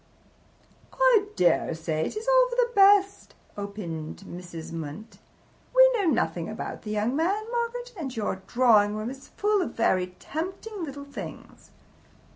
"I 0.93 1.27
dare 1.35 1.75
say 1.75 2.07
it 2.07 2.15
is 2.17 2.27
all 2.27 2.49
for 2.49 2.55
the 2.55 2.71
best," 2.73 3.35
opined 3.55 4.21
Mrs. 4.25 4.71
Munt. 4.71 5.19
"We 5.75 5.91
know 5.93 6.05
nothing 6.07 6.49
about 6.49 6.81
the 6.81 6.89
young 6.89 7.15
man, 7.15 7.43
Margaret, 7.51 7.93
and 7.95 8.15
your 8.17 8.41
drawing 8.47 8.95
room 8.95 9.11
is 9.11 9.27
full 9.27 9.61
of 9.61 9.75
very 9.75 10.15
tempting 10.17 10.83
little 10.83 11.05
things." 11.05 11.69